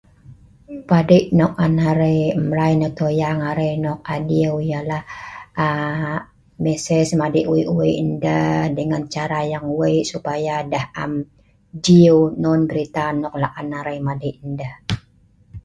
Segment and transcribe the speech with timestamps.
[0.89, 5.03] Padei' nok an arai mrai nah toyang arai nok adiu ialah
[5.65, 6.17] aaa
[6.65, 8.41] message madei' wei' wei' nah deh
[8.77, 11.13] dengan cara yang wei' supaya deh am
[11.83, 14.73] 'jieu non berita nok la'an arai madei ndeh.